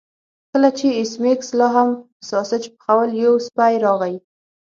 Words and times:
کله 0.51 0.69
چې 0.77 0.87
ایس 0.97 1.11
میکس 1.23 1.49
لاهم 1.59 1.89
ساسج 2.29 2.63
پخول 2.79 3.09
یو 3.23 3.33
سپی 3.47 3.73
راغی 3.85 4.15